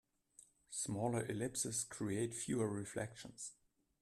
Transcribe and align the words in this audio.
Smaller 0.71 1.27
ellipses 1.29 1.83
create 1.83 2.33
fewer 2.33 2.67
reflections. 2.67 3.51